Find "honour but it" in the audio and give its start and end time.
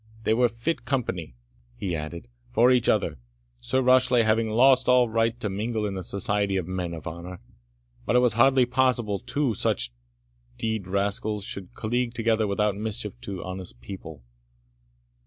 7.05-8.19